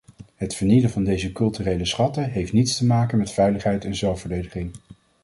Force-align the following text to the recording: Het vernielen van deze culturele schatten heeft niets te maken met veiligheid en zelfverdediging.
Het 0.35 0.55
vernielen 0.55 0.89
van 0.89 1.03
deze 1.03 1.31
culturele 1.31 1.85
schatten 1.85 2.29
heeft 2.29 2.53
niets 2.53 2.77
te 2.77 2.85
maken 2.85 3.17
met 3.17 3.31
veiligheid 3.31 3.85
en 3.85 3.95
zelfverdediging. 3.95 4.71